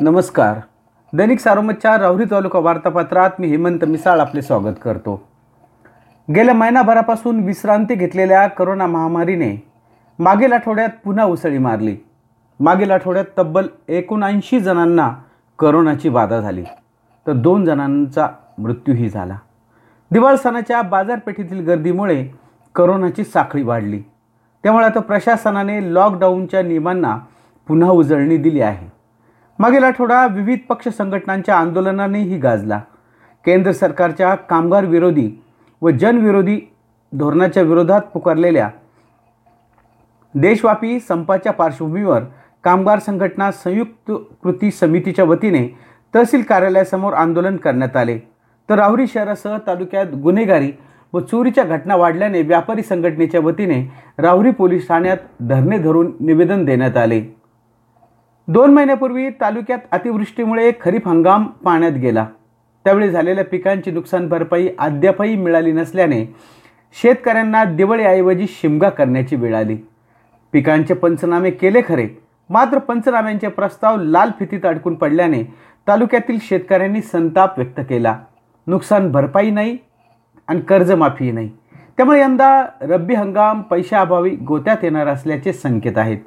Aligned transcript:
नमस्कार. 0.00 0.60
दैनिक 1.16 1.40
सारोमतच्या 1.40 1.98
राहुरी 1.98 2.24
तालुका 2.24 2.58
वार्तापत्रात 2.58 3.30
मी 3.38 3.46
हेमंत 3.46 3.84
मिसाळ 3.84 4.20
आपले 4.20 4.42
स्वागत 4.42 4.74
करतो. 4.82 5.28
गेल्या 6.36 6.54
महिनाभरापासून 6.54 7.40
विश्रांती 7.40 7.94
घेतलेल्या 7.94 8.46
करोना 8.46 8.86
महामारीने 8.86 9.66
मागील 10.18 10.52
आठवड्यात 10.52 10.88
पुन्हा 11.04 11.24
उसळी 11.24 11.58
मारली. 11.58 11.96
मागील 12.60 12.90
आठवड्यात 12.90 13.24
तब्बल 13.38 13.66
एकोणऐंशी 13.88 14.60
जणांना 14.60 15.14
करोनाची 15.58 16.08
बाधा 16.08 16.40
झाली. 16.40 16.64
तर 17.26 17.32
दोन 17.32 17.64
जणांचा 17.64 18.28
मृत्यूही 18.58 19.08
झाला. 19.08 19.36
दिवाळ 20.10 20.34
सणाच्या 20.34 20.82
बाजारपेठेतील 20.82 21.66
गर्दीमुळे 21.66 22.28
करोनाची 22.74 23.24
साखळी 23.24 23.62
वाढली. 23.62 24.00
त्यामुळे 24.62 24.86
आता 24.86 25.00
प्रशासनाने 25.00 25.94
लॉकडाऊनच्या 25.94 26.62
नियमांना 26.62 27.18
पुन्हा 27.68 27.90
उजळणी 27.90 28.36
दिली 28.36 28.60
आहे. 28.60 28.93
मागील 29.58 29.84
आठवडा 29.84 30.26
विविध 30.26 30.58
पक्ष 30.68 30.88
संघटनांच्या 30.88 31.56
आंदोलनानेही 31.56 32.38
गाजला. 32.38 32.80
केंद्र 33.44 33.72
सरकारच्या 33.72 34.34
कामगार 34.34 34.84
विरोधी 34.84 35.30
व 35.82 35.90
जनविरोधी 35.90 36.58
धोरणाच्या 37.12 37.62
विरोधात 37.62 38.00
पुकारलेल्या 38.14 38.68
देशव्यापी 40.34 40.98
संपाच्या 41.00 41.52
पार्श्वभूमीवर 41.52 42.22
कामगार 42.64 42.98
संघटना 42.98 43.50
संयुक्त 43.52 44.10
कृती 44.42 44.70
समितीच्या 44.70 45.24
वतीने 45.24 45.66
तहसील 46.14 46.42
कार्यालयासमोर 46.42 47.12
आंदोलन 47.12 47.56
करण्यात 47.56 47.96
आले. 47.96 48.18
तर 48.70 48.74
राहुरी 48.74 49.06
शहरासह 49.06 49.56
तालुक्यात 49.66 50.14
गुन्हेगारी 50.22 50.72
व 51.12 51.20
चोरीच्या 51.20 51.64
घटना 51.64 51.96
वाढल्याने 51.96 52.42
व्यापारी 52.42 52.82
संघटनेच्या 52.82 53.40
वतीने 53.40 53.82
राहुरी 54.18 54.50
पोलीस 54.50 54.88
ठाण्यात 54.88 55.16
धरणे 55.40 55.78
धरून 55.78 56.12
निवेदन 56.20 56.64
देण्यात 56.64 56.96
आले. 56.96 57.20
दोन 58.48 58.72
महिन्यापूर्वी 58.74 59.28
तालुक्यात 59.30 59.78
अतिवृष्टीमुळे 59.92 60.70
खरीप 60.80 61.08
हंगाम 61.08 61.44
पाण्यात 61.64 61.92
गेला. 61.92 62.26
त्यावेळी 62.84 63.10
झालेल्या 63.10 63.44
पिकांची 63.44 63.90
नुकसान 63.90 64.28
भरपाई 64.28 64.68
अद्यापही 64.78 65.36
मिळाली 65.36 65.72
नसल्याने 65.72 66.24
शेतकऱ्यांना 67.02 67.64
दिवाळीऐवजी 67.64 68.46
शिमगा 68.48 68.88
करण्याची 68.88 69.36
वेळ 69.36 69.54
आली. 69.54 69.76
पिकांचे 70.52 70.94
पंचनामे 70.94 71.50
केले 71.50 71.82
खरे 71.88 72.08
मात्र 72.50 72.78
पंचनाम्यांचे 72.78 73.48
प्रस्ताव 73.48 73.96
लाल 73.96 74.30
फितीत 74.38 74.66
अडकून 74.66 74.94
पडल्याने 74.94 75.42
तालुक्यातील 75.88 76.38
शेतकऱ्यांनी 76.42 77.02
संताप 77.02 77.58
व्यक्त 77.58 77.80
केला. 77.88 78.18
नुकसान 78.66 79.10
भरपाई 79.12 79.50
नाही 79.50 79.76
आणि 80.48 80.60
कर्जमाफी 80.60 81.30
नाही. 81.30 81.50
त्यामुळे 81.96 82.20
यंदा 82.20 82.66
रब्बी 82.80 83.14
हंगाम 83.14 83.62
पैशाअभावी 83.62 84.30
गोत्यात 84.30 84.76
येणार 84.82 85.06
असल्याचे 85.06 85.52
संकेत 85.52 85.98
आहेत. 85.98 86.18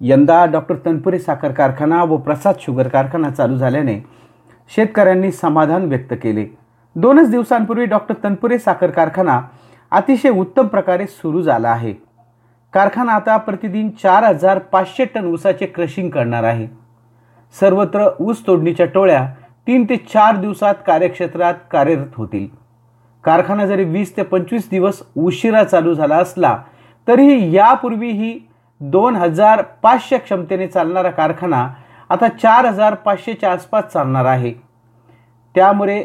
यंदा 0.00 0.44
डॉक्टर 0.46 0.76
तनपुरे 0.76 1.18
साखर 1.18 1.52
कारखाना 1.52 2.02
व 2.04 2.16
प्रसाद 2.16 2.54
शुगर 2.60 2.88
कारखाना 2.88 3.30
चालू 3.30 3.56
झाल्याने 3.56 3.98
शेतकऱ्यांनी 4.70 5.30
समाधान 5.32 5.84
व्यक्त 5.88 6.14
केले. 6.22 6.46
दोनच 6.96 7.30
दिवसांपूर्वी 7.30 7.84
डॉक्टर 7.84 8.14
तनपुरे 8.24 8.58
साखर 8.58 8.90
कारखाना 8.90 9.40
अतिशय 9.92 10.30
उत्तम 10.30 10.66
प्रकारे 10.66 11.06
सुरू 11.06 11.42
झाला 11.42 11.68
आहे. 11.68 11.92
कारखाना 12.74 13.12
आता 13.12 13.36
प्रतिदिन 13.36 13.88
चार 14.02 14.24
हजार 14.24 14.58
पाचशे 14.72 15.04
टन 15.04 15.32
ऊसाचे 15.32 15.66
क्रशिंग 15.66 16.10
करणार 16.10 16.44
आहे. 16.44 16.66
सर्वत्र 17.54 18.08
ऊस 18.20 18.46
तोडणीच्या 18.46 18.86
टोळ्या 18.86 19.26
तीन 19.66 19.84
ते 19.88 19.96
चार 20.12 20.36
दिवसात 20.36 20.74
कार्यक्षेत्रात 20.86 21.54
कार्यरत 21.70 22.16
होतील. 22.16 22.46
कारखाना 23.24 23.66
जरी 23.66 23.84
वीस 23.84 24.16
ते 24.16 24.22
पंचवीस 24.22 24.68
दिवस 24.70 25.02
उशिरा 25.16 25.62
चालू 25.64 25.94
झाला 25.94 26.16
असला 26.16 26.56
तरीही 27.08 27.54
यापूर्वीही 27.54 28.38
दोन 28.90 29.16
हजार 29.16 29.62
पाचशे 29.82 30.18
क्षमतेने 30.18 30.66
चालणारा 30.66 31.10
कारखाना 31.10 31.66
आता 32.10 32.28
चार 32.28 32.64
हजार 32.64 32.94
पाचशेच्या 32.94 33.52
आसपास 33.52 33.84
चालणार 33.92 34.24
आहे. 34.24 34.52
त्यामुळे 35.54 36.04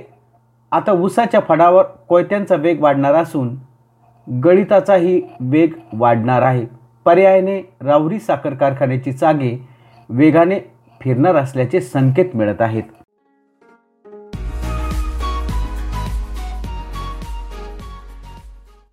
आता 0.71 0.91
उसाच्या 0.91 1.39
फडावर 1.47 1.83
कोयत्यांचा 2.09 2.55
वेग 2.55 2.81
वाढणार 2.81 3.15
असून 3.15 3.55
गळिताचाही 4.27 5.21
वेग 5.39 5.73
वाढणार 5.93 6.41
आहे. 6.41 6.65
पर्यायाने 7.05 7.61
राहुरी 7.81 8.19
साखर 8.19 8.53
कारखान्याची 8.53 9.13
चागे 9.13 9.55
वेगाने 10.09 10.59
फिरणार 11.01 11.35
असल्याचे 11.35 11.81
संकेत 11.81 12.35
मिळत 12.35 12.61
आहेत. 12.61 12.83